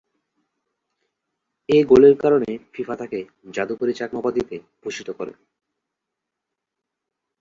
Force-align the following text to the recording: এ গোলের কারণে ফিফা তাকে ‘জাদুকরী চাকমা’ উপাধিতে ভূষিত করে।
এ 1.69 1.79
গোলের 1.83 2.15
কারণে 2.17 2.51
ফিফা 2.73 2.95
তাকে 2.95 3.19
‘জাদুকরী 3.53 3.93
চাকমা’ 3.93 4.19
উপাধিতে 4.21 4.55
ভূষিত 4.81 5.07
করে। 5.11 5.33